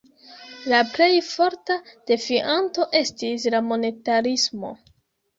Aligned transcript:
La 0.71 0.77
plej 0.93 1.09
forta 1.25 1.75
defianto 2.11 2.85
estis 3.01 3.45
la 3.57 3.61
monetarismo. 3.67 4.73